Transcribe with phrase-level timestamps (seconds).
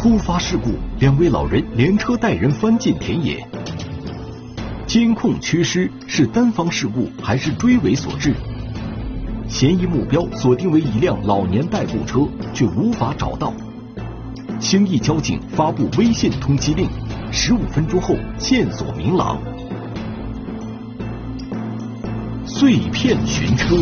[0.00, 3.44] 突发事故，两位老人连车带人翻进田野。
[4.86, 8.32] 监控缺失是单方事故还是追尾所致？
[9.48, 13.52] 嫌疑目标锁定为一辆老年代步车，却无法找到。
[14.60, 16.88] 兴义交警发布微信通缉令，
[17.32, 19.36] 十五分钟后线索明朗。
[22.46, 23.74] 碎片寻车，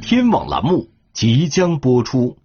[0.00, 2.38] 天网栏目即将播出。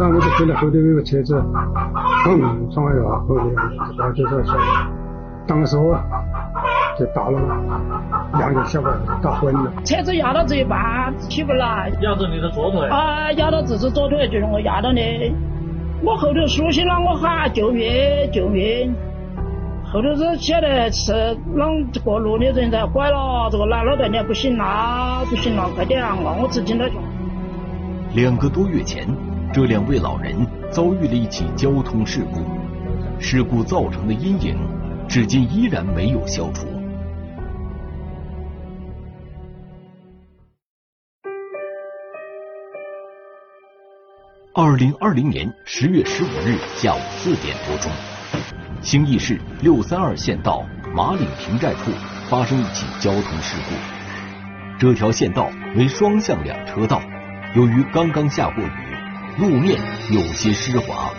[0.00, 1.34] 然后我就回来后头有个车子，
[2.24, 3.50] 砰，窗外摇，后头
[3.98, 4.50] 然后就说是，
[5.46, 5.94] 当时我
[6.98, 7.38] 就打了，
[8.38, 9.70] 两个小孩打昏了。
[9.84, 12.88] 车子压到这一半起不来，压到你的左腿。
[12.88, 15.00] 啊，压到这只左腿，就是我压到的。
[16.02, 17.86] 我后头苏醒了，我喊救命
[18.32, 18.94] 救命。
[19.84, 21.12] 后头是晓得是
[21.54, 26.16] 啷过路的人在拐了，这个男老太娘不行了，不行了，快点啊！
[26.40, 26.86] 我只听到。
[28.14, 29.06] 两个多月前。
[29.52, 32.40] 这两位老人遭遇了一起交通事故，
[33.20, 34.56] 事故造成的阴影
[35.08, 36.68] 至今依然没有消除。
[44.54, 47.90] 二零二零年十月十五日下午四点多钟，
[48.82, 51.90] 兴义市六三二县道马岭平寨处
[52.28, 53.74] 发生一起交通事故。
[54.78, 57.02] 这条县道为双向两车道，
[57.56, 58.89] 由于刚刚下过雨。
[59.38, 61.12] 路面有些湿滑。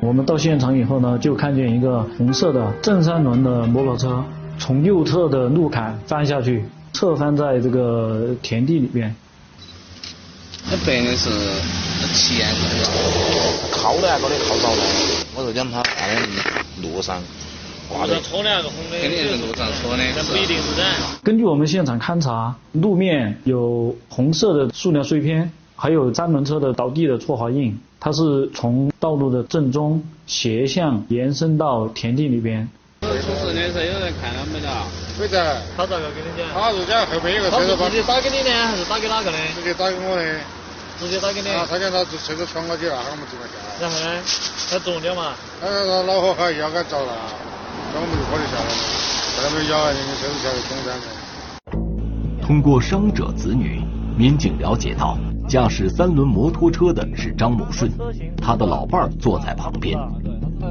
[0.00, 4.22] 我们到现场以后呢，就看见一个红色的正三轮的摩托车
[4.58, 9.14] 从右侧的路坎翻下去，侧翻在这个田地里边。
[10.70, 11.30] 那白的是
[12.12, 14.82] 起烟是靠的还高的靠着了，
[15.36, 16.18] 我就讲他在
[16.82, 17.22] 路上
[17.88, 20.84] 挂着戳两个红的，肯定是路上戳的，那不一定是的。
[21.22, 25.50] 根据我们现场勘查，路面有红色的塑料碎片。
[25.84, 32.66] 还有三轮车的倒地的搓滑印，它是从道路的正中斜向延伸到田地里边。
[33.02, 33.06] 出
[33.36, 34.68] 事的时候有人看到没得？
[35.20, 35.60] 没得。
[35.76, 36.48] 他咋个跟你讲？
[36.54, 37.76] 他是讲后面有个车子。
[37.76, 39.36] 他直接打给你呢，还是打给哪个呢？
[39.54, 40.24] 直接打给我的。
[40.98, 41.48] 直接打给你。
[41.68, 43.76] 他讲他车子闯过去了，喊我们尽快下来。
[43.84, 44.24] 然后呢？
[44.70, 45.36] 他中了嘛？
[45.60, 47.12] 他他恼火还腰杆着了，
[47.92, 48.72] 那我们就快点下来。
[49.36, 51.06] 后来没咬，人家车子下来中山的。
[52.40, 53.84] 通过伤者子女，
[54.16, 55.18] 民警了解到。
[55.46, 57.90] 驾驶三轮摩托车的是张某顺，
[58.40, 59.96] 他的老伴儿坐在旁边。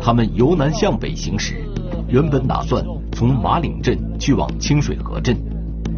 [0.01, 1.55] 他们由南向北行驶，
[2.07, 5.37] 原本打算从马岭镇去往清水河镇。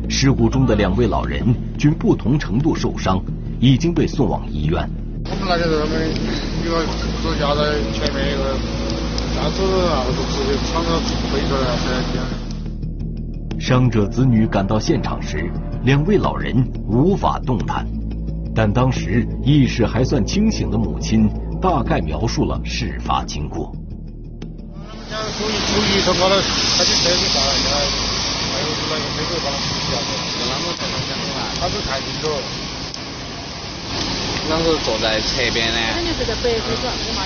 [0.09, 1.41] 事故中的两位老人
[1.77, 3.19] 均不同程度受伤，
[3.59, 4.87] 已经被送往医院。
[5.23, 6.11] 我们那个是他们
[6.61, 6.85] 一个
[7.21, 7.61] 是压在
[7.91, 8.53] 前面一个
[9.33, 10.99] 驾驶然后就直接闯到
[11.31, 11.61] 飞出来
[12.19, 12.21] 了，
[13.59, 15.49] 伤者子女赶到现场时，
[15.83, 16.55] 两位老人
[16.87, 17.87] 无法动弹。
[18.55, 21.29] 但当时意识还算清醒的母亲
[21.61, 23.75] 大概描述了事发经过。
[25.11, 27.77] 他们从从一层高头，他的车子下来，下来，
[28.51, 31.37] 还有那个车子把他扶下去，是啷个才能讲的嘛？
[31.59, 32.31] 他是看清楚。
[34.85, 35.79] 坐在侧边呢？
[35.95, 37.25] 肯定是个白车子，我妈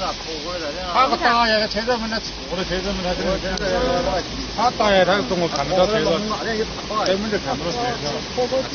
[0.00, 0.14] 讲。
[0.92, 3.28] 他个打呀，车子门他错的车子门他这个
[4.56, 6.04] 他打呀，他总共看不到车子，
[7.06, 8.04] 根本就看不到车子。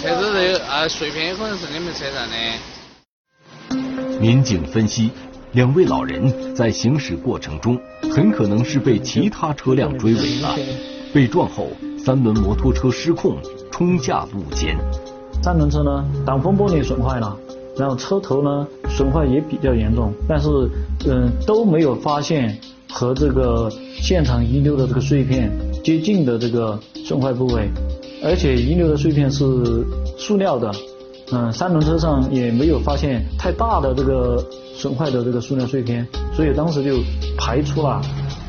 [0.01, 2.35] 车子这啊碎片可能是你们车上的。
[4.19, 5.11] 民警分析，
[5.53, 7.79] 两位老人在行驶过程中
[8.13, 10.55] 很可能是被其他车辆追尾了，
[11.13, 11.67] 被撞后
[11.97, 13.37] 三轮摩托车失控
[13.71, 14.77] 冲下路肩。
[15.41, 17.37] 三轮车呢，挡风玻璃损坏了。
[17.77, 18.67] 然后车头呢
[18.99, 20.49] 损坏也比较严重，但是
[21.07, 22.59] 嗯都没有发现
[22.91, 25.49] 和这个现场遗留的这个碎片
[25.81, 27.69] 接近的这个损坏部位，
[28.21, 29.45] 而且遗留的碎片是
[30.17, 30.69] 塑料的，
[31.31, 36.05] 嗯三轮车上也没有发现太大的这个损坏的这个塑料碎片，
[36.35, 36.97] 所以当时就
[37.37, 38.01] 排除了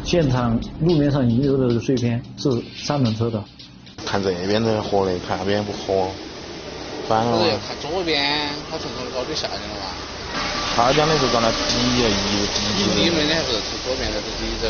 [0.03, 3.41] 现场路面上遗留的这个碎片是三轮车的。
[4.05, 6.08] 看这边的活的，看那边不活。
[7.06, 7.38] 反了。
[7.38, 9.80] 看左边，他从从高就下来了嘛。
[10.76, 12.02] 他讲的是刚才低一
[12.55, 12.58] 低
[12.94, 14.64] 低门的不是从左边的是低走。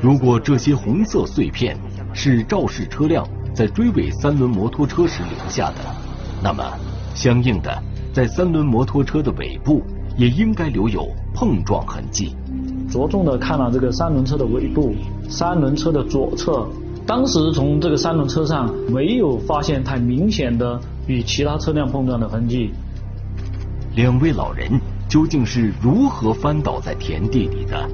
[0.00, 1.76] 如果这些红色碎片
[2.14, 5.76] 是肇事车辆在追尾三轮摩托车时留下的，
[6.42, 6.64] 那么
[7.14, 9.82] 相应的，在三轮摩托车的尾部
[10.16, 12.34] 也应该留有碰撞痕迹。
[12.90, 14.94] 着重的看了这个三轮车的尾部，
[15.28, 16.66] 三轮车的左侧。
[17.06, 22.72] 当时从这个三轮车上没有发现太明显的与其他车辆碰撞的痕迹。
[23.94, 27.88] 两位老人究竟是如何翻倒在田地里的？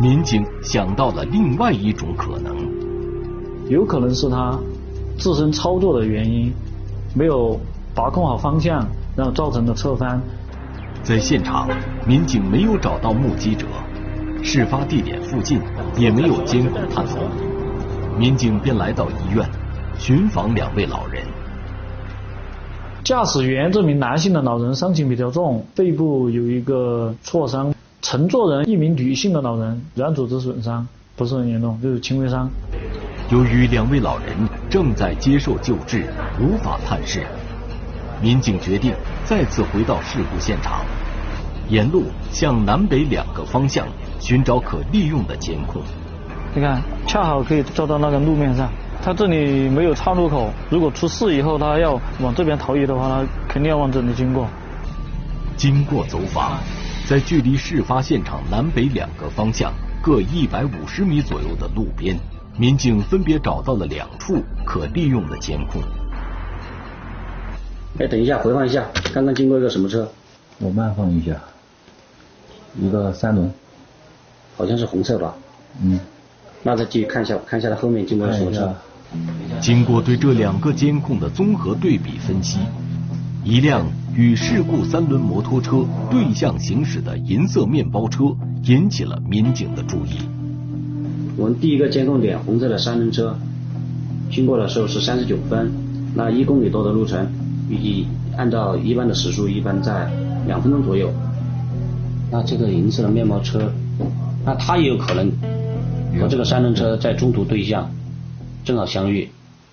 [0.00, 2.54] 民警想到了另外一种可能，
[3.68, 4.58] 有可能是他
[5.18, 6.52] 自身操作的原因，
[7.14, 7.58] 没有
[7.94, 8.86] 把控好方向，
[9.16, 10.20] 然后造成的侧翻。
[11.02, 11.68] 在现场，
[12.06, 13.66] 民警没有找到目击者，
[14.42, 15.60] 事发地点附近
[15.96, 17.16] 也没有监控探头。
[18.18, 19.48] 民警便来到医院
[19.98, 21.22] 寻访两位老人。
[23.06, 27.70] 驾驶员这名男性的老人伤情比较重，背部有一个挫伤；
[28.02, 32.50] 乘坐人一名女性的老人软组织损伤，不是很严重，就是轻微伤。
[33.30, 34.26] 由于两位老人
[34.68, 36.04] 正在接受救治，
[36.40, 37.22] 无法探视，
[38.20, 38.92] 民警决定
[39.24, 40.80] 再次回到事故现场，
[41.68, 42.02] 沿路
[42.32, 43.86] 向南北两个方向
[44.18, 45.80] 寻找可利用的监控。
[46.56, 48.68] 你看，恰好可以照到那个路面上。
[49.02, 54.48] 他这里没有岔路口，如果出事以后他要往这边逃逸的话，他肯定要往这里经过。
[55.56, 56.58] 经过走访，
[57.08, 59.72] 在距离事发现场南北两个方向
[60.02, 62.18] 各一百五十米左右的路边，
[62.58, 65.80] 民警分别找到了两处可利用的监控。
[67.98, 68.84] 哎，等一下，回放一下，
[69.14, 70.06] 刚刚经过一个什么车？
[70.58, 71.36] 我慢放一下，
[72.78, 73.50] 一个三轮，
[74.56, 75.34] 好像是红色吧？
[75.82, 75.98] 嗯。
[76.66, 78.74] 那再继续看一下，看一下它后面经过什么车。
[79.60, 82.58] 经过对这两个监控的综合对比分析，
[83.44, 83.86] 一辆
[84.16, 88.24] 与事故三轮摩托车对向行驶的银色面包车
[88.64, 90.18] 引起了民警的注意。
[91.36, 93.38] 我们第一个监控点红色的三轮车
[94.28, 95.70] 经过的时候是三十九分，
[96.16, 97.24] 那一公里多的路程，
[97.68, 100.10] 预计按照一般的时速，一般在
[100.48, 101.12] 两分钟左右。
[102.28, 103.70] 那这个银色的面包车，
[104.44, 105.30] 那它也有可能。
[106.20, 107.90] 和这个三轮车在中途对向，
[108.64, 109.30] 正好相遇。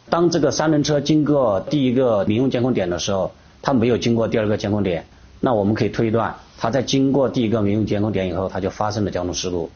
[0.09, 3.31] 当这个三轮车经过第一个民用监控点的时候，
[3.61, 5.05] 它没有经过第二个监控点，
[5.39, 9.71] 那我们可以推断，它在经过第一个民用监控点以后，它就发生了交通事故。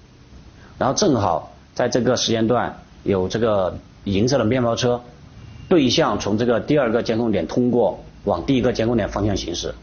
[0.78, 5.02] 然后正好在这个时间段，有这个银色的面包车
[5.70, 9.74] 对向从这个第二个监控点通过，往第一个监控点方向行驶。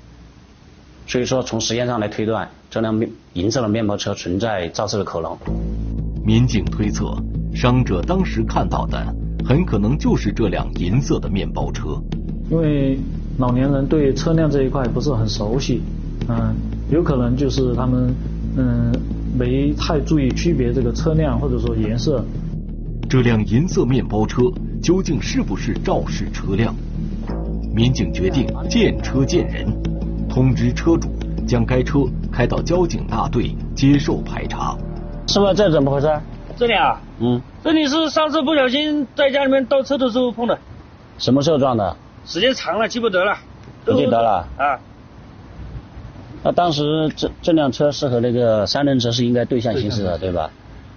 [1.06, 5.36] 所以说，从时间上来推断，这辆面银色的面包车存在肇事的可能。
[6.26, 7.14] 民警推测，
[7.52, 12.02] 伤者当时看到的很可能就是这辆银色的面包车。
[12.50, 12.98] 因为
[13.36, 15.82] 老年人对车辆这一块不是很熟悉，
[16.28, 16.54] 嗯，
[16.90, 18.14] 有可能就是他们
[18.56, 18.90] 嗯
[19.38, 22.24] 没太注意区别这个车辆或者说颜色。
[23.06, 24.44] 这辆银色面包车
[24.82, 26.74] 究竟是不是肇事车辆？
[27.74, 29.66] 民警决定见车见人，
[30.26, 31.10] 通知车主
[31.46, 34.74] 将该车开到交警大队接受排查。
[35.26, 36.20] 师傅，这怎么回事？
[36.56, 40.56] 这里啊，嗯，这里是上次不小心在家里面倒车的时候碰的。
[41.18, 41.96] 什么时候撞的？
[42.24, 43.36] 时间长了，记不得了。
[43.84, 44.46] 不记得了。
[44.56, 44.78] 啊。
[46.44, 50.50] 那当时这这辆车是和那个三轮车是应该对向行驶的，对吧？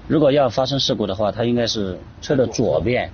[0.07, 3.09] 如果要发生事故的话，它应该是车的左边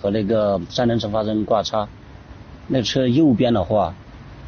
[0.00, 1.86] 和那个三轮车发生挂擦，
[2.66, 3.94] 那车右边的话，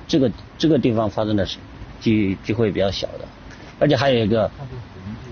[0.08, 1.46] 这个这个地方发生的
[2.00, 3.24] 机机会比较小的，
[3.78, 4.50] 而且还有一个。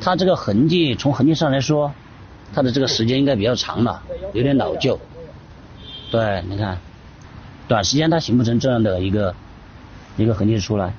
[0.01, 1.93] 它这个痕迹，从痕迹上来说，
[2.53, 5.01] 它的这个时间应该比较长了，有点老旧。
[6.11, 6.79] 对，你看，
[7.67, 9.35] 短时间它形不成这样的一个
[10.17, 10.95] 一个痕迹出来，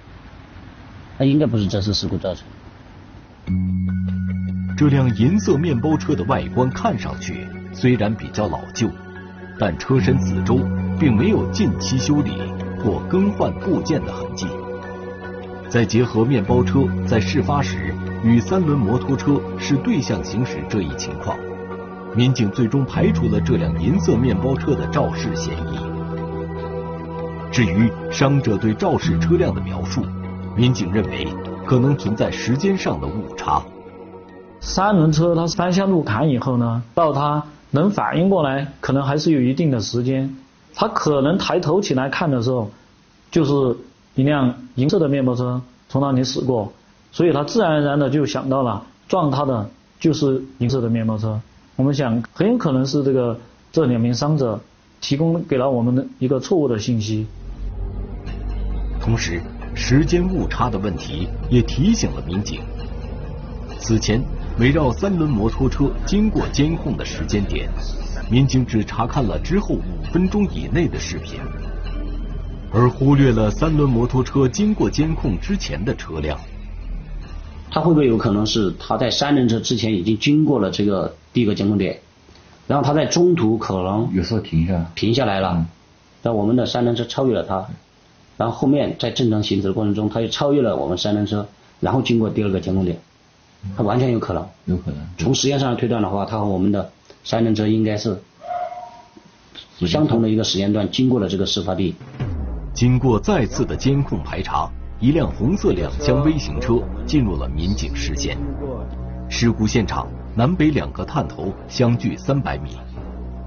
[1.18, 2.46] 那应该不是这次事故造成。
[4.78, 8.90] 这辆银色面包车的外观看上去虽然比较老旧，
[9.58, 10.60] 但车身四周
[11.00, 12.32] 并没有近期修理
[12.84, 14.48] 或更换部件的痕迹。
[15.70, 17.95] 再结合面包车在事发时。
[18.26, 21.38] 与三轮摩托车是对向行驶这一情况，
[22.16, 25.78] 民警最终排除了这辆银色面包车的肇事嫌疑。
[27.52, 30.04] 至于伤者对肇事车辆的描述，
[30.56, 31.28] 民警认为
[31.68, 33.62] 可能存在时间上的误差。
[34.60, 40.36] 三轮车它是翻向路坎以后呢，到它能反应过来，可能还是有一定的时间。
[40.74, 42.72] 他可能抬头起来看的时候，
[43.30, 43.78] 就是
[44.16, 46.74] 一辆银色的面包车从那里驶过。
[47.16, 49.70] 所以他自然而然的就想到了撞他的
[50.02, 51.40] 就是银色的面包车。
[51.78, 53.40] 我们想很有可能是这个
[53.72, 54.60] 这两名伤者
[55.00, 57.26] 提供给了我们的一个错误的信息。
[59.00, 59.42] 同时，
[59.74, 62.60] 时间误差的问题也提醒了民警。
[63.80, 64.22] 此前
[64.60, 67.70] 围绕三轮摩托车经过监控的时间点，
[68.30, 71.40] 民警只查看了之后五分钟以内的视频，
[72.74, 76.38] 而忽略了三轮摩托车经过监控之前的车辆。
[77.72, 82.00] 他会不会有可能是他在三轮车之前已经经过了这个第一个监控点，
[82.68, 85.66] 然后他在中途可能有时候停下停下来了，嗯
[86.24, 87.68] 那我们的三轮车超越了他，
[88.36, 91.48] 然后后面在正常行驶的过程中，他又超越了我们三轮车，
[91.80, 92.98] 然后经过第二个监控点，
[93.78, 94.44] 他完全有可能。
[94.66, 95.00] 有可能。
[95.20, 96.90] 从时间上来推断的话，他和我们的
[97.24, 98.18] 三轮车应该是
[99.82, 101.94] 相同的一个时间段经过了这个事发地。
[102.74, 104.68] 经过再次的监控排查，
[105.00, 108.38] 一辆红色两厢微型车进入了民警视线。
[109.28, 112.78] 事故现场南北两个探头相距三百米，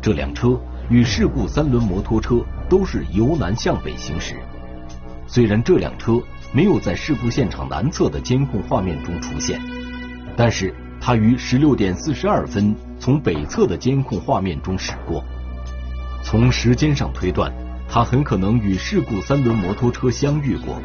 [0.02, 4.36] 这辆车与事故三轮摩托车都是由南向北行驶。
[5.26, 6.20] 虽然这辆车
[6.52, 9.60] 没有在事故现场南侧的监控画面中出现，
[10.36, 15.24] 但是它于十六点四十二分从北侧的监控画面中驶过。
[16.22, 17.50] 从时间上推断，
[17.88, 20.80] 它很可能与事故三轮摩托车相遇过。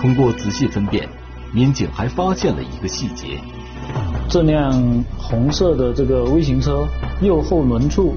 [0.00, 1.08] 通过仔细分辨，
[1.52, 3.38] 民警还发现了一个细节：
[4.28, 4.72] 这辆
[5.18, 6.86] 红色的这个微型车
[7.20, 8.14] 右后轮处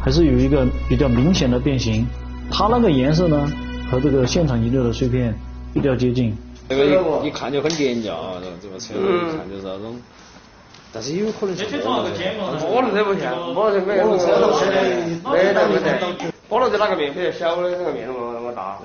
[0.00, 2.06] 还是有一个比较明显的变形，
[2.50, 3.50] 它那个颜色呢
[3.90, 5.34] 和这个现场遗留的碎片
[5.72, 6.34] 比较接近。
[6.68, 9.96] 这个一一看就很廉价啊，这个车一看就是那种，
[10.90, 12.24] 但是有可能是摩托车。
[12.66, 16.32] 摩托车不像，摩托车没有车都是没得没得。
[16.48, 18.33] 摩托车那个面比较小的，那个面那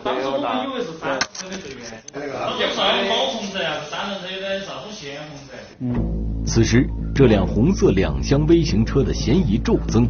[0.04, 0.70] 当时我们以。
[0.70, 1.84] 为是三轮车的随便，
[2.14, 5.54] 那个当时上有宝红色呀，这三轮车有点啥种鲜红色。
[5.80, 10.08] 嗯，此时，这辆红色两厢微型车的嫌疑骤增。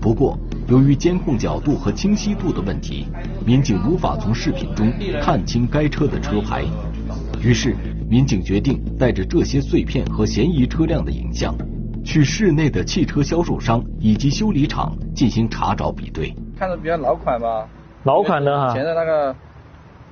[0.00, 0.38] 不过，
[0.68, 3.06] 由于监控角度和清晰度的问题，
[3.44, 6.64] 民警无法从视频中看清该车的车牌。
[7.42, 7.74] 于是，
[8.08, 11.56] 民警决定带着这些碎片和嫌疑车辆的影像，
[12.04, 16.32] 去市内的汽车销售商以及修理厂进行查找比对。
[16.58, 17.66] 看着比较老款吧，
[18.06, 19.34] 老款的哈前的那个，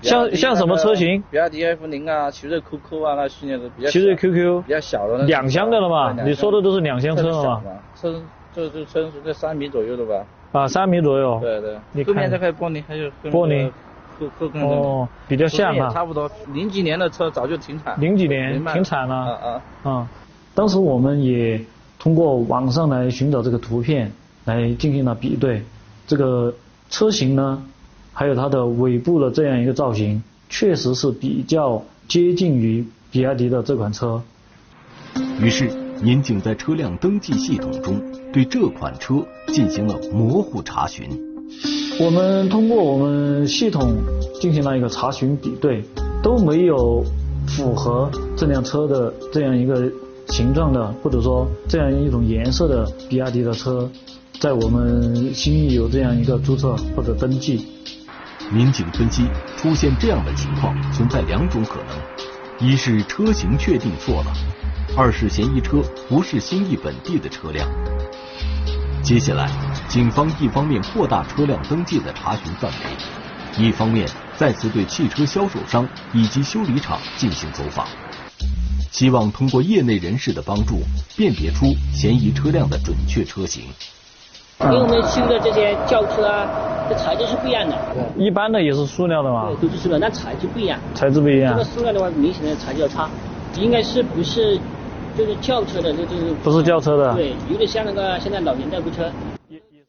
[0.02, 1.22] 像像什么车型？
[1.30, 3.88] 比亚迪 F 零啊，奇瑞 QQ 啊，那系列的比较。
[3.88, 5.24] 奇瑞 QQ 比较小的那。
[5.26, 7.62] 两厢的了嘛你说的都是两厢车了嘛？
[7.94, 8.20] 车
[8.52, 10.24] 这这车是在三米左右的吧？
[10.50, 11.38] 啊，三米左右。
[11.40, 11.78] 对对。
[11.92, 13.70] 你后面这块玻璃还有玻璃
[14.18, 16.28] 后后跟哦比较像啊差不多。
[16.52, 17.94] 零几年的车早就停产。
[18.00, 19.14] 零几年停产了。
[19.14, 19.38] 啊
[19.84, 19.90] 啊。
[19.90, 20.08] 啊，
[20.52, 21.64] 当时我们也
[22.00, 24.10] 通过网上来寻找这个图片
[24.46, 25.62] 来进行了比对，
[26.08, 26.52] 这个
[26.90, 27.62] 车型呢，
[28.14, 34.22] 还有它的尾部的这样一个造型，确实是比较接近于比亚迪的这款车。
[35.40, 35.68] 于是，
[36.00, 38.00] 民警在车辆登记系统中
[38.32, 41.08] 对这款车进行了模糊查询。
[42.00, 43.96] 我们通过我们系统
[44.40, 45.82] 进行了一个查询比对，
[46.22, 47.04] 都没有
[47.48, 49.90] 符合这辆车的这样一个
[50.28, 53.88] 形状的，或者说这样一种颜色的比亚迪的车，
[54.40, 57.66] 在我们新义有这样一个注册或者登记。
[58.50, 61.96] 民警分析，出现这样的情况存在两种可能：
[62.58, 64.32] 一是车型确定错了，
[64.96, 67.68] 二是嫌疑车不是新义本地的车辆。
[69.02, 69.50] 接下来，
[69.88, 77.86] 警方一方面扩大车辆登记的查询范围，一方面再次对汽车销售商以及修理厂进行走访，
[78.90, 80.82] 希望通过业内人士的帮助，
[81.16, 83.64] 辨别出嫌疑车辆的准确车型。
[84.64, 86.48] 因为我们修的这些轿车啊，
[86.88, 87.76] 这材质是不一样的。
[88.16, 90.78] 一般的也是塑料的嘛对，，都是塑料，那材质不一样。
[90.94, 91.64] 材质不一样这个。
[91.64, 93.08] 塑料的话，明显的材质要差，
[93.58, 94.58] 应该是不是
[95.16, 99.10] 就是轿车的，这就是不是轿车的对，有点像那个现在老年代步车。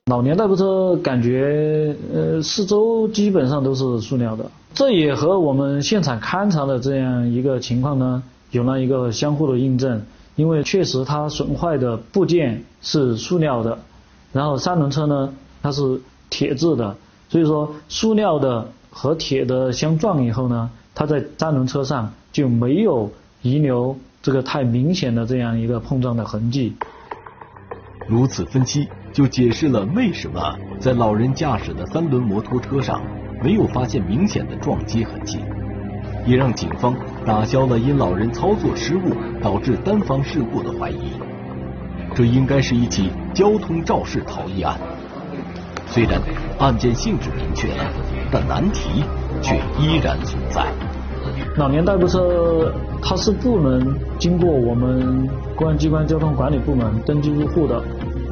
[0.08, 10.04] 老年代步车感觉呃四周基本上都是塑料的，这也和我们现场勘查的这样一个情况呢有了一个相互的印证，
[10.36, 13.80] 因为确实它损坏的部件是塑料的，
[14.36, 16.98] 然后三轮车呢它是铁制的，
[17.30, 23.10] 所以说塑料的和铁的相撞以后呢，它在三轮车上就没有
[23.42, 26.76] 遗留这个太明显的这样一个碰撞的痕迹。
[28.10, 33.02] 如此分析，就解释了为什么在老人驾驶的三轮摩托车上
[33.42, 35.40] 没有发现明显的撞击痕迹，
[36.26, 36.94] 也让警方
[37.26, 41.14] 打消了因老人操作失误导致单方事故的怀疑。
[42.16, 44.80] 这应该是一起交通肇事逃逸案。
[45.88, 46.20] 虽然
[46.58, 47.84] 案件性质明确了，
[48.32, 49.04] 但难题
[49.42, 50.66] 却依然存在。
[51.58, 57.84] 老年代步车它是不能经过我们公安机关交通管理部门登记入户的，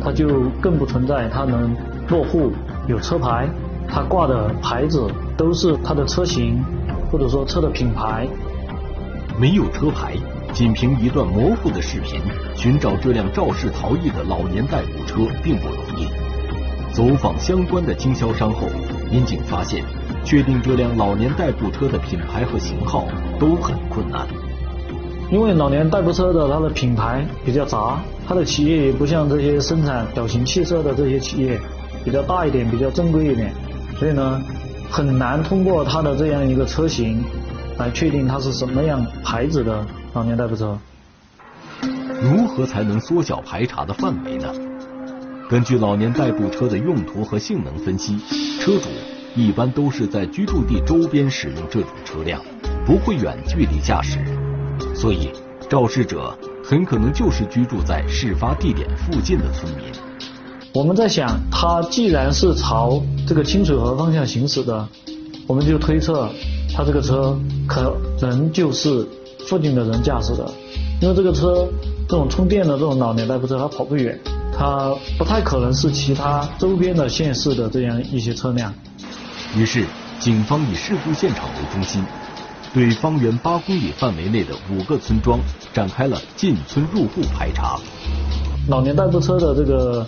[0.04, 1.76] 它就更不存在它能
[2.10, 2.52] 落户
[2.88, 3.48] 有车牌，
[3.88, 6.64] 它挂的牌子都是它的车型
[7.12, 8.28] 或者说车的品牌。
[9.40, 10.14] 没有车牌，
[10.54, 12.22] 仅凭一段模糊的视频
[12.56, 16.08] 寻找这辆肇事逃逸的老年代步车并不容易。
[16.94, 18.68] 走访相关的经销商后，
[19.10, 19.84] 民警发现，
[20.24, 23.08] 确定这辆老年代步车的品牌和型号
[23.40, 24.28] 都很困难。
[25.32, 31.60] 因为老年代步车的它的品牌比较杂，它的企业也不像这些生产小型汽车的这些企业
[32.06, 33.52] 比较大一点、比较正规一点，
[33.98, 34.40] 所以呢，
[34.92, 37.24] 很难通过它的这样一个车型
[37.80, 39.84] 来确定它是什么样牌子的
[40.14, 40.78] 老年代步车。
[42.22, 44.54] 如何才能缩小排查的范围呢？
[45.50, 48.18] 根据老年代步车的用途和性能分析，
[48.60, 48.90] 车主
[49.36, 52.40] 一般都是在居住地周边使用这种车辆，
[52.86, 54.20] 不会远距离驾驶。
[54.96, 55.32] 所以，
[55.68, 59.84] 肇事者很可能就是居住在事发地点附近的村民。
[60.74, 64.88] 我们在想，他既然是朝这个清水河方向行驶的，
[65.48, 66.30] 我们就推测
[66.74, 69.08] 他这个车可能就是
[69.48, 70.50] 附近的人驾驶的，
[71.02, 71.68] 因为这个车
[72.08, 74.20] 这种充电的这种老年代步车，它跑不远，
[74.58, 78.74] 它不太可能是其他周边的县市的这样一些车辆。
[79.56, 79.86] 于是，
[80.20, 82.04] 警方以事故现场为中心。
[82.74, 85.40] 对方圆八公里范围内的五个村庄
[85.72, 87.78] 展开了进村入户排查。
[88.68, 90.04] 老年代步车的这个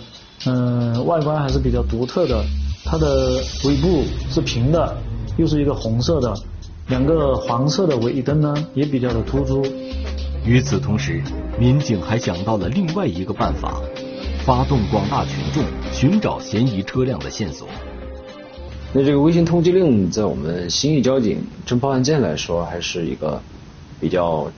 [0.46, 2.44] 嗯外观还是比较独特的，
[2.84, 4.96] 它的尾部是平的，
[5.36, 6.34] 又是一个红色的，
[6.88, 9.66] 两个黄色的尾灯呢也比较的突出。
[10.44, 11.20] 与此同时，
[11.58, 13.80] 民警还想到了另外一个办法，
[14.44, 17.66] 发动广大群众寻找嫌疑车辆的线索。
[18.92, 23.42] 那这个微信通缉令在我们新义交警侦破案件来说，还是一个
[24.00, 24.48] 比较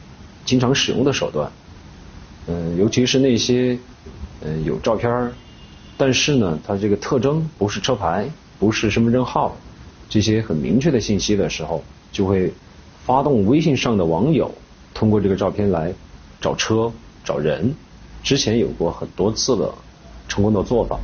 [0.44, 1.50] 经常使用的手段。
[2.46, 3.78] 嗯，尤其是那些
[4.42, 5.30] 嗯有照片
[5.96, 9.56] 但是呢，它这个特征不是车牌，不是身份证号，
[10.10, 11.82] 这些很明确的信息的时候，
[12.12, 12.52] 就会
[13.04, 14.52] 发动微信上的网友
[14.94, 15.92] 通过这个照片来
[16.40, 16.92] 找车、
[17.24, 17.74] 找人。
[18.22, 19.72] 之前有过很多次的
[20.28, 20.98] 成功的做法。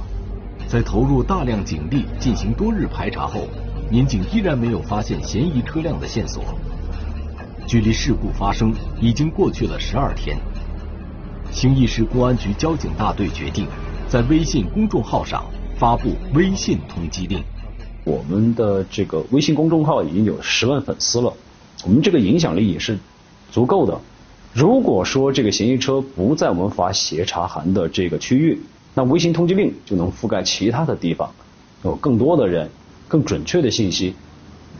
[0.66, 3.46] 在投入大量警力进行多日排查后，
[3.90, 6.42] 民警依然没有发现嫌疑车辆的线索。
[7.66, 10.36] 距离事故发生已经过去了十二天，
[11.52, 13.66] 兴义市公安局交警大队决定
[14.08, 15.44] 在微信公众号上
[15.78, 17.42] 发布微信通缉令。
[18.04, 21.32] 我们的这个微信公众号已经有十万粉丝了，
[21.84, 22.98] 我们这个影响力也是
[23.50, 23.98] 足够的。
[24.52, 28.60] 如果说这个嫌疑车不在我们发协查函的这个区域，
[28.94, 31.32] 那微信通缉令就能覆盖其他的地方，
[31.82, 32.70] 有更多的人，
[33.08, 34.14] 更准确的信息，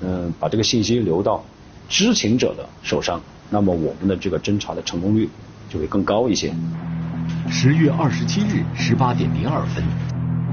[0.01, 1.43] 嗯，把这个信息留到
[1.89, 5.29] 知情者的手上，那么我们的这个侦查的成功率
[5.71, 6.55] 就会更高一些。
[7.51, 9.83] 十月二十七日十八点零二分，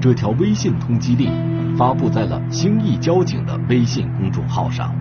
[0.01, 1.31] 这条微信通缉令
[1.77, 4.91] 发布在了兴义交警的微信公众号上。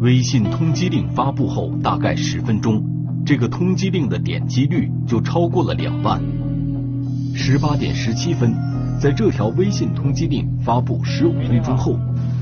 [0.00, 2.82] 微信通缉令发布后大概十分钟，
[3.26, 6.18] 这个通缉令的点击率就超过了两万。
[7.34, 8.54] 十八点十七分，
[8.98, 11.98] 在这条微信通缉令发布十五分钟后，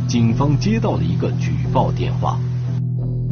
[0.07, 2.39] 警方接到了一个举报电话。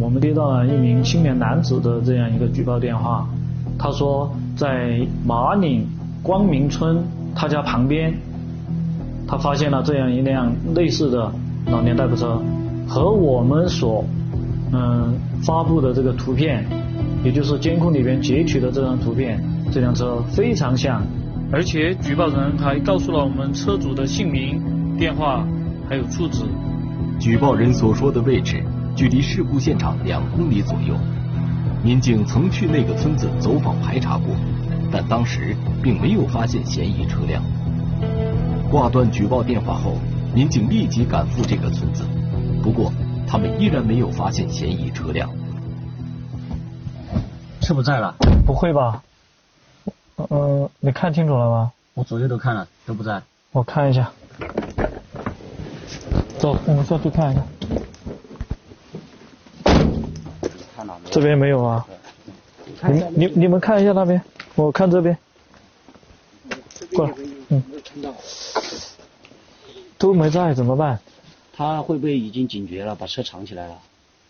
[0.00, 3.24] 我们接到了一名青年男子的这样一个举报电话，
[3.78, 5.86] 他说在马岭
[6.24, 7.04] 光明村
[7.36, 8.12] 他家旁边，
[9.32, 11.32] 他发现了这样一辆类似的
[11.68, 12.38] 老年代步车，
[12.86, 14.04] 和我们所
[14.72, 16.66] 嗯发布的这个图片，
[17.24, 19.42] 也就是监控里边截取的这张图片，
[19.72, 21.02] 这辆车非常像。
[21.50, 24.60] 而且举报人还告诉了我们车主的姓名、
[24.98, 25.46] 电话，
[25.88, 26.44] 还有住址。
[27.18, 28.62] 举报人所说的位置
[28.94, 30.94] 距离事故现场两公里左右。
[31.82, 34.26] 民警曾去那个村子走访排查过，
[34.90, 37.42] 但当时并没有发现嫌疑车辆。
[38.72, 39.98] 挂断举报电话后，
[40.34, 42.06] 民警立即赶赴这个村子，
[42.62, 42.90] 不过
[43.28, 45.30] 他们依然没有发现嫌疑车辆。
[47.60, 48.16] 是不在了？
[48.46, 49.02] 不会吧？
[50.30, 51.72] 嗯，你看清楚了吗？
[51.92, 53.20] 我左右都看了，都不在。
[53.50, 54.10] 我看一下。
[56.38, 57.42] 走，我们下去看一下。
[61.10, 61.86] 这边没有啊。
[62.88, 64.18] 你你你们看一下那边，
[64.54, 65.14] 我看这边。
[66.96, 67.12] 过来，
[67.52, 67.62] 嗯。
[69.98, 70.98] 都没在，怎么办？
[71.54, 73.78] 他会不会已经警觉了，把车藏起来了？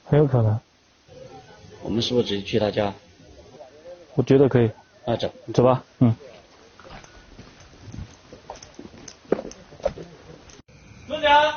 [0.04, 0.58] 很有可能。
[1.82, 2.92] 我们是不是直接去他家？
[4.14, 4.70] 我觉得可以。
[5.06, 6.14] 那走，走吧，嗯。
[11.08, 11.54] 陆家。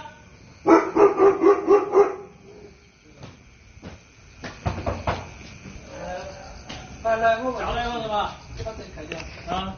[7.03, 8.35] 来来，我叫来了是吧？
[8.63, 9.19] 把车开掉。
[9.47, 9.75] 啊。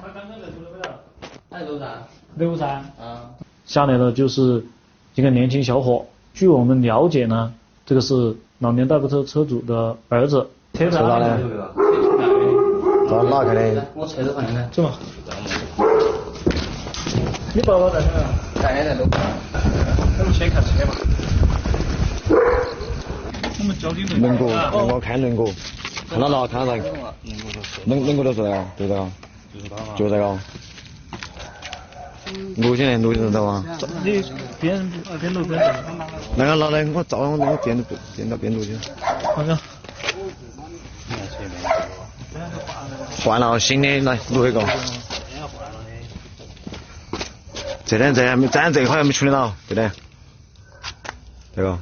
[0.00, 0.84] 他刚刚在出来没有？
[1.48, 2.06] 在楼上。
[2.36, 2.68] 楼上。
[2.98, 3.34] 啊。
[3.76, 4.64] 下来的就是
[5.16, 7.52] 一个年轻小伙，据我们了解呢，
[7.84, 10.48] 这个是老年代步车车主的儿子。
[10.72, 11.38] 车哪呢？
[13.06, 13.86] 咋 拉开的？
[13.94, 14.66] 我车子放呢。
[14.72, 14.92] 走嘛。
[17.54, 18.62] 你爸爸在哪？
[18.62, 19.04] 在在楼。
[19.10, 20.94] 我们先看车嘛。
[23.62, 24.16] 们交警队。
[24.18, 24.48] 能过，
[24.88, 25.52] 我看能过，
[26.08, 26.82] 看到了，看到了，
[27.84, 28.64] 能能过得住啊？
[28.74, 29.06] 对的，
[29.94, 30.38] 就这个。
[32.26, 33.64] 来，录下来，知道吗？
[34.02, 34.22] 你
[34.60, 35.66] 边边录边走。
[36.36, 37.84] 那个拿来，我照我那个电
[38.14, 38.76] 电脑边录去。
[39.34, 39.58] 好的。
[43.24, 44.64] 换了新的，来录一个。
[47.84, 49.90] 这点这还没，咱这块还没处理到，对的。
[51.54, 51.78] 这个。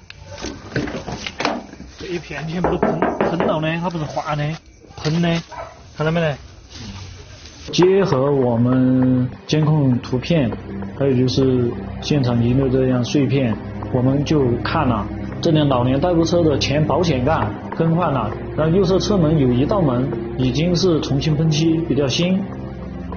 [1.99, 4.55] 这一片全部都喷喷到的，它不是滑的，
[4.97, 5.43] 喷的，
[5.97, 6.37] 看到没得？
[7.73, 10.51] 结合我们监控图片，
[10.99, 13.57] 还有就是现场遗留这样碎片，
[13.93, 15.07] 我们就看了
[15.41, 20.07] 这辆老年代步车的前保险杠更换了，然后右侧车门有一道门
[20.39, 22.39] 已经是重新喷漆，比较新，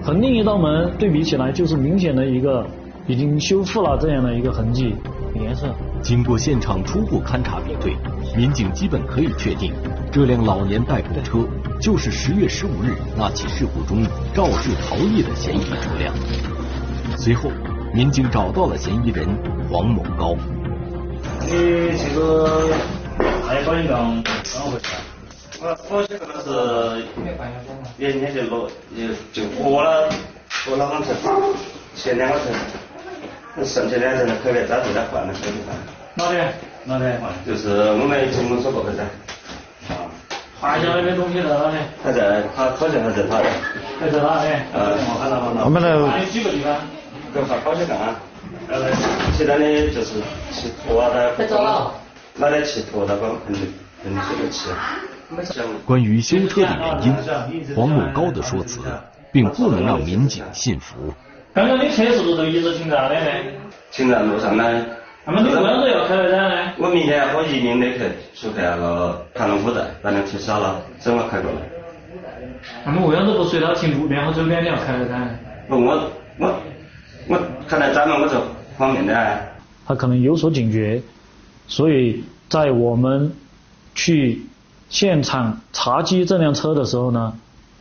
[0.01, 2.65] 和另一道门对比起来就是明显的一个
[3.05, 4.95] 已经修复了这样的一个痕迹
[5.35, 5.67] 颜色。
[6.01, 7.93] 经过现场初步勘查比对，
[8.35, 9.73] 民警基本可以确定，
[10.11, 11.47] 这辆老年代步车
[11.79, 16.13] 就是十月十五日那起事故中肇事逃逸的嫌疑车辆。
[17.17, 17.49] 随后，
[17.93, 19.27] 民警找到了嫌疑人
[19.69, 20.35] 黄某高。
[21.41, 22.69] 你这个
[23.47, 24.85] 还保险杠怎么回事？
[25.59, 27.03] 我保险杠是
[27.97, 28.69] 原先就落
[29.33, 30.09] 就过了，
[30.65, 31.15] 过了两层，
[31.95, 32.45] 前两个车。
[33.65, 35.75] 剩下两层可别再后再换了，可以换。
[36.13, 36.37] 哪里？
[36.87, 37.03] 哪里？
[37.45, 39.03] 就是我们进门所过后噻。
[39.93, 40.07] 啊。
[40.59, 41.75] 换下来的东西在哪里？
[42.01, 43.45] 还在，他好像还在他的。
[43.99, 44.49] 还在哪里？
[44.73, 45.65] 呃，我看到了。
[45.65, 45.89] 我们来。
[46.09, 46.73] 还有几个地方？
[47.33, 47.97] 个发保险杠。
[48.69, 48.89] 呃，
[49.37, 50.21] 其他的就是
[50.51, 51.35] 去拖啊的。
[51.35, 51.93] 太早了。
[52.35, 53.53] 拿点气坨那个喷
[54.03, 54.69] 喷水的气。
[55.85, 56.69] 关于修车的
[57.03, 57.07] 原
[57.51, 58.79] 因，黄某高的说辞
[59.29, 61.13] 并不能让民警信服。
[61.53, 63.49] 刚刚的车是不是都一直停在那里？
[63.91, 64.85] 停在路上呢。
[65.27, 66.71] 那么你为啥子要开来单呢？
[66.79, 67.99] 我明天和一名的去
[68.33, 71.57] 去看那个盘龙古寨，把那车烧了，怎么开过来。
[72.85, 75.37] 那么为啥子不随他停路边和周边你要开来单？
[75.67, 76.01] 不，我
[76.39, 76.53] 我
[77.27, 77.37] 我
[77.67, 78.41] 开来单嘛，我就
[78.77, 79.37] 方便的。
[79.85, 81.01] 他可能有所警觉，
[81.67, 83.33] 所以在我们
[83.95, 84.41] 去
[84.87, 87.33] 现场查缉这辆车的时候呢，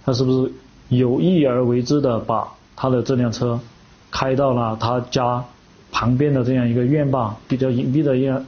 [0.04, 0.52] 他是不是
[0.88, 2.48] 有意而为之的把？
[2.74, 3.60] 他的这辆车
[4.10, 5.44] 开到了他家
[5.98, 8.44] 旁边的这样一个院坝，比较隐蔽的一个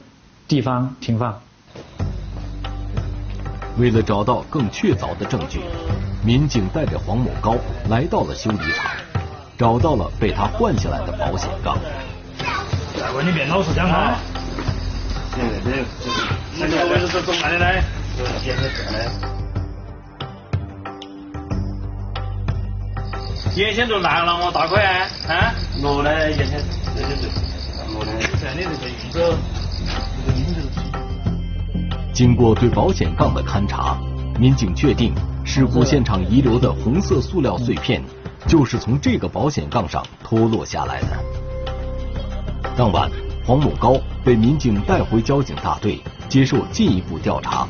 [0.47, 1.41] 地方停放。
[3.79, 5.59] 为了找到更确凿的证据，
[6.23, 7.55] 民警带着黄某高
[7.89, 8.91] 来到了修理厂，
[9.57, 11.75] 找到了被他换下来的保险杠。
[12.99, 14.15] 大哥，你别老实讲话。
[15.35, 16.11] 现在这这，
[16.55, 17.83] 现在位置是这的。
[23.55, 25.09] 原先就烂了我，大哥啊！
[25.27, 26.61] 啊，落的原先
[32.13, 33.97] 经过对保险杠的勘查，
[34.37, 35.13] 民警确定
[35.45, 38.03] 事故现场遗留的红色塑料碎片
[38.45, 41.07] 就是从这个保险杠上脱落下来的。
[42.75, 43.09] 当晚，
[43.45, 47.67] 黄某高被民警带回交警大队接受进一步调查。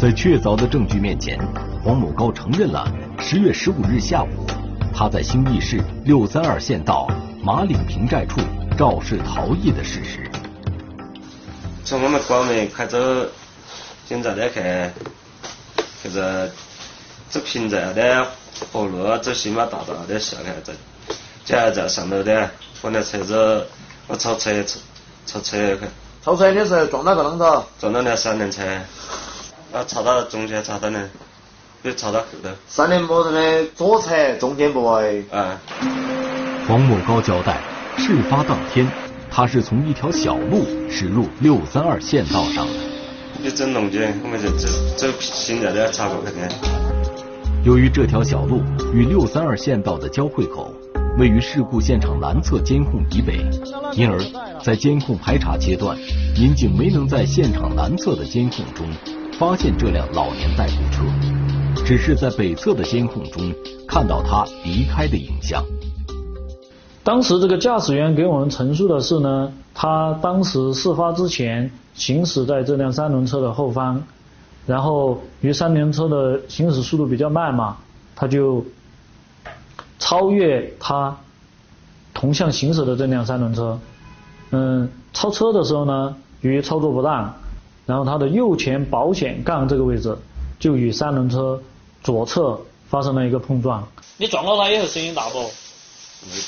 [0.00, 1.38] 在确凿的证据面前，
[1.84, 4.46] 黄某高承认了十月十五日下午
[4.92, 7.06] 他在兴义市六三二县道
[7.42, 8.38] 马岭平寨处
[8.76, 10.30] 肇事逃逸的事实。
[11.84, 12.98] 从我们广门开走
[14.06, 14.92] 警察来看，
[16.04, 16.52] 就是
[17.30, 18.26] 走平寨的
[18.70, 20.74] 河路，走新马大道的下来在，
[21.46, 22.50] 接在上头的，
[22.82, 23.66] 我那车子
[24.06, 24.78] 我超车超
[25.24, 25.80] 超车去。
[26.22, 27.66] 超车的时候撞到个啷个？
[27.80, 28.62] 撞到那三轮车。
[29.72, 31.08] 啊，插到中间，插到呢，
[31.84, 32.50] 又插到后头。
[32.68, 35.24] 三轮摩托的左侧中间部位。
[35.32, 35.58] 啊。
[36.66, 37.60] 黄某高交代，
[37.98, 38.86] 事发当天，
[39.30, 42.72] 他是从一条小路驶入六三二县道上的。
[47.64, 48.62] 由于这条小路
[48.94, 50.72] 与六三二县道的交汇口
[51.18, 53.38] 位于事故现场南侧监控以北，
[53.94, 54.20] 因而，
[54.62, 55.96] 在监控排查阶段，
[56.38, 58.86] 民警没能在现场南侧的监控中。
[59.38, 61.02] 发现这辆老年代步车，
[61.82, 63.50] 只是在北侧的监控中
[63.88, 65.64] 看到他离开的影像。
[67.10, 74.04] 当时这个驾驶员给我们陈述的是呢，他当时事发之前行驶在这辆三轮车的后方，
[74.64, 77.78] 然后与三轮车的行驶速度比较慢嘛，
[78.14, 78.64] 他就
[79.98, 81.16] 超越他
[82.14, 83.80] 同向行驶的这辆三轮车。
[84.52, 87.34] 嗯，超车的时候呢，由于操作不当。
[87.86, 90.16] 然后它的右前保险杠这个位置
[90.60, 91.60] 就与三轮车
[92.04, 93.88] 左侧发生了一个碰撞。
[94.16, 95.50] 你撞到它以后声音大不？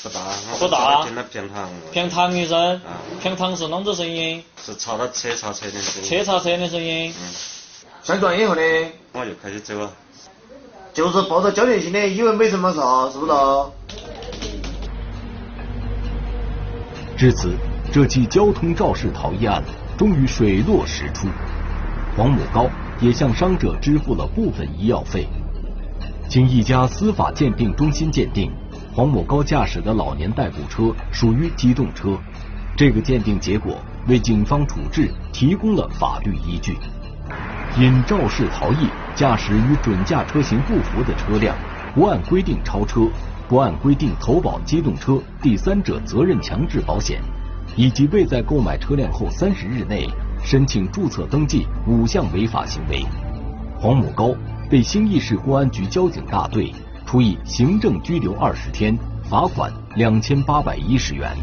[0.02, 0.20] 不打，
[0.58, 2.78] 不大听到偏堂，偏堂一声，
[3.22, 4.44] 偏堂是啷子声音？
[4.62, 6.08] 是查到车查车的声音。
[6.08, 7.14] 车查车的声音。
[7.18, 7.32] 嗯。
[8.02, 8.60] 上段以后呢？
[9.12, 9.90] 我就开始走了。
[10.92, 12.78] 就是抱着侥幸心的，以为没什么事，
[13.12, 13.32] 是不是？
[17.16, 17.54] 至此，
[17.90, 19.64] 这起交通肇事逃逸案
[19.96, 21.28] 终于水落石出，
[22.14, 22.68] 黄某高
[23.00, 25.26] 也向伤者支付了部分医药费。
[26.28, 28.52] 经一家司法鉴定中心鉴定。
[28.94, 32.14] 黄某高驾驶的老年代步车属于机动车，
[32.76, 36.76] 这个鉴定结果为警方处置提供了法律依据。
[37.78, 41.56] 因肇事逃逸、驾驶与准驾车型不符的车辆，
[41.94, 43.08] 不按规定超车，
[43.48, 47.18] 不按规定投保机动车第三者责任强制保险，
[47.74, 50.06] 以及未在购买车辆后三十日内
[50.44, 53.02] 申请注册登记五项违法行为，
[53.78, 54.34] 黄某高
[54.68, 56.70] 被兴义市公安局交警大队。
[57.06, 58.96] 处以行政拘留二十天，
[59.28, 61.36] 罚款两千八百一十元。